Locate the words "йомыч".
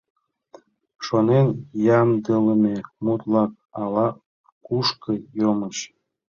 5.39-5.75